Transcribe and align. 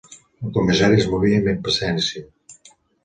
El 0.45 0.53
comissari 0.55 0.97
es 1.01 1.05
movia 1.11 1.41
amb 1.41 1.49
impaciència. 1.53 2.25